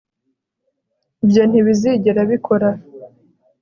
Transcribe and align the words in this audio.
Ibyo 1.23 1.41
ntibizigera 1.49 2.19
bikora 2.31 2.69